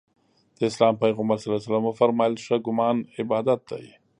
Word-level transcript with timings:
د 0.57 0.59
اسلام 0.69 0.93
پیغمبر 1.03 1.37
ص 1.43 1.45
وفرمایل 1.87 2.33
ښه 2.45 2.55
ګمان 2.67 2.97
عبادت 3.19 3.59
دی. 3.71 3.85